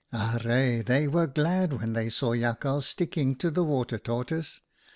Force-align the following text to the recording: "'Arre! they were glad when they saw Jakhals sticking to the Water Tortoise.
"'Arre! 0.31 0.81
they 0.81 1.07
were 1.07 1.27
glad 1.27 1.73
when 1.73 1.93
they 1.93 2.09
saw 2.09 2.33
Jakhals 2.33 2.87
sticking 2.87 3.35
to 3.35 3.51
the 3.51 3.63
Water 3.63 3.99
Tortoise. 3.99 4.59